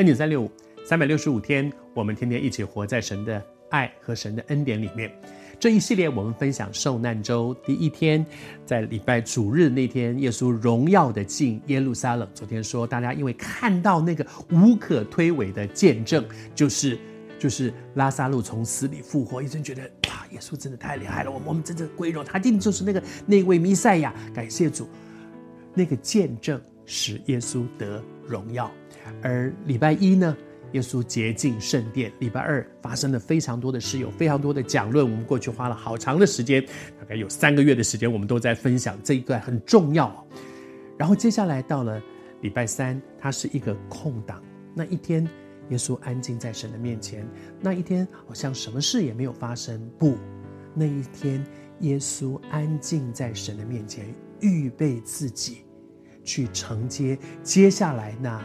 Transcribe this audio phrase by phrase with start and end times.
[0.00, 0.50] 恩典三六五，
[0.82, 5.12] 三百六十五天，我们天天一起活在神的爱和神的恩典里面。
[5.58, 8.24] 这一系列我们分享受难周第一天，
[8.64, 12.26] 在礼拜主日那天，耶稣荣耀的进耶路撒冷。
[12.34, 16.98] 昨天说，大家因为看到那个无可推诿的见证，就是
[17.38, 24.14] 就是拉撒路从死里复活，一直觉得啊，耶稣真的太厉害了，我们我们真的归荣，他一定就是那个那位弥赛亚。
[24.32, 24.88] 感谢主，
[25.74, 28.72] 那个见证使耶稣得荣耀。
[29.22, 30.36] 而礼拜一呢？
[30.72, 35.04] 耶稣洁净圣殿，礼拜二发生了非常多的事，有非常多的讲论。
[35.04, 36.64] 我们过去花了好长的时间，
[36.96, 40.24] 大概有三个月的时间，我们都在分享这一段很重要。
[40.96, 42.00] 然后接下来到了
[42.42, 44.40] 礼拜三，它是一个空档。
[44.72, 45.28] 那一天，
[45.70, 47.26] 耶稣安静在神的面前。
[47.60, 49.90] 那一天好像什么事也没有发生。
[49.98, 50.16] 不，
[50.72, 51.44] 那一天
[51.80, 54.04] 耶稣安静在神的面前，
[54.38, 55.64] 预备自己
[56.22, 58.40] 去承接接下来那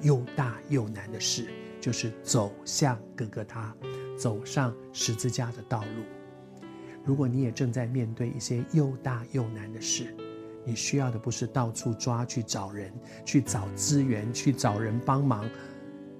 [0.00, 1.48] 又大又难的事。
[1.80, 3.74] 就是走向各各他，
[4.14, 6.04] 走上十字架的道路。
[7.06, 10.14] 如果你也正在面对一些又大又难的事，
[10.62, 12.92] 你需要的不是到处抓去找人，
[13.24, 15.48] 去找资源，去找人帮忙。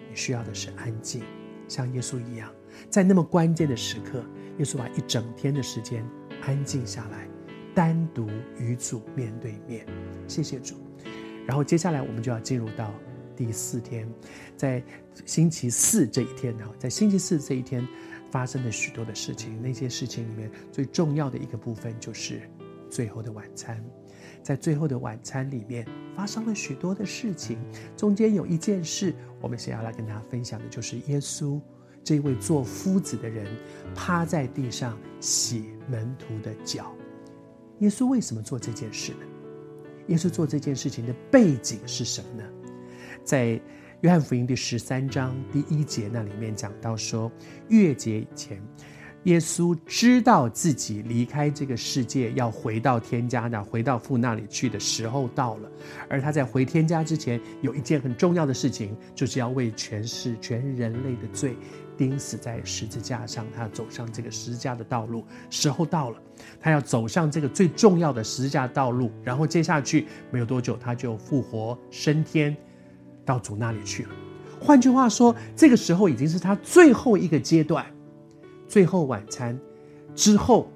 [0.08, 1.22] 你需要的是安静，
[1.68, 2.50] 像耶稣一样，
[2.88, 4.24] 在那么关键的时刻，
[4.56, 6.02] 耶稣把一整天的时间
[6.40, 7.28] 安静下来，
[7.74, 9.86] 单独与主面对面。
[10.26, 10.76] 谢谢主。
[11.46, 12.90] 然后接下来我们就要进入到。
[13.40, 14.06] 第四天，
[14.54, 14.84] 在
[15.24, 17.88] 星期四这一天呢，在星期四这一天
[18.30, 19.58] 发生了许多的事情。
[19.62, 22.42] 那些事情里面最重要的一个部分就是
[22.90, 23.82] 最后的晚餐。
[24.42, 27.56] 在最后的晚餐里面发生了许多的事情。
[27.96, 31.58] 中间有一件事，我们想要来跟大家分享的，就是耶稣
[32.04, 33.46] 这位做夫子的人
[33.94, 36.94] 趴在地上洗门徒的脚。
[37.78, 39.20] 耶稣为什么做这件事呢？
[40.08, 42.44] 耶稣做这件事情的背景是什么呢？
[43.24, 43.60] 在
[44.00, 47.30] 约翰福音第十三章第一节那里面讲到说，
[47.68, 48.60] 逾节以前，
[49.24, 55.70] 耶稣知道自己离开这个世界要回到天家那，回到父那里去的时候到了。
[56.08, 61.54] 而他在回天家之前，有一件很重要的事情，就是要为全世全人类的罪
[61.98, 63.44] 钉死在十字架上。
[63.54, 66.18] 他要走上这个十字架的道路，时候到了，
[66.58, 69.12] 他要走上这个最重要的十字架道路。
[69.22, 72.56] 然后接下去没有多久，他就复活升天。
[73.30, 74.08] 到主那里去了。
[74.60, 77.86] 换句话说，这个时候已经是他最后一个阶段，
[78.66, 79.56] 最后晚餐
[80.16, 80.68] 之后，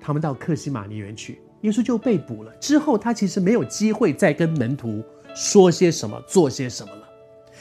[0.00, 2.50] 他们到克西马尼园去，耶稣就被捕了。
[2.58, 7.02] 之后，他其实没有机会再跟门徒说些什么、做些什么了。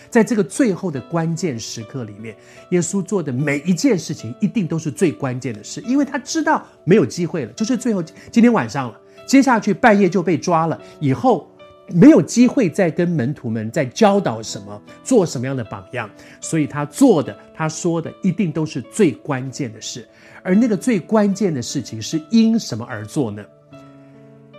[0.10, 2.36] 在这个最后的关键时刻里面，
[2.72, 8.02] 耶稣做的每一件事情，一定都是最关键的事，因为他知道没有机会了，就是最后
[8.32, 11.48] 今天晚上了，接下去半夜就被抓了，以后。
[11.94, 16.10] 没有机会再跟门徒们再教导什么，做什么样的榜样，
[16.42, 20.08] 所以他做的、他说的，一定都是最关键的事。
[20.44, 23.46] 而那个最关键的事情是因什么而做呢？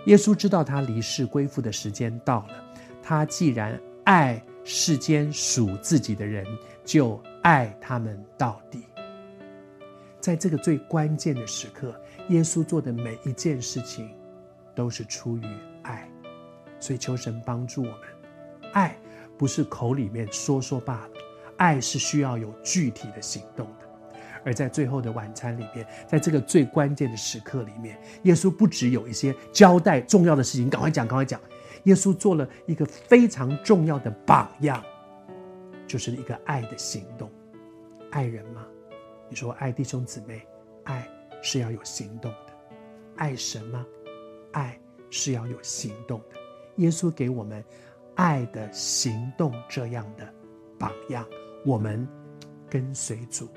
[0.05, 2.63] 耶稣知道他离世归父的时间到了，
[3.01, 6.45] 他既然爱世间属自己的人，
[6.83, 8.83] 就爱他们到底。
[10.19, 11.99] 在这个最关键的时刻，
[12.29, 14.09] 耶稣做的每一件事情，
[14.75, 15.43] 都是出于
[15.81, 16.07] 爱。
[16.81, 17.99] 所以求神帮助我们，
[18.73, 18.97] 爱
[19.37, 21.09] 不是口里面说说罢了，
[21.55, 23.87] 爱是需要有具体的行动的。
[24.43, 31.39] 而在最后的晚餐里面，在这个最关键的时刻里面，耶稣不只有一些交代重要的事情，赶快讲，赶快讲。
[31.83, 34.83] 耶稣做了一个非常重要的榜样，
[35.87, 37.31] 就是一个爱的行动。
[38.09, 38.65] 爱人吗？
[39.29, 40.41] 你说爱弟兄姊妹，
[40.85, 41.07] 爱
[41.43, 42.53] 是要有行动的。
[43.17, 43.85] 爱神吗？
[44.53, 44.79] 爱
[45.11, 46.40] 是要有行动的。
[46.77, 47.63] 耶稣给我们
[48.15, 50.33] 爱的行动这样的
[50.79, 51.25] 榜样，
[51.65, 52.07] 我们
[52.69, 53.47] 跟随主，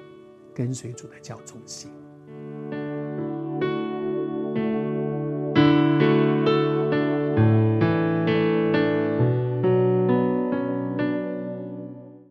[0.54, 1.90] 跟随主的教中心。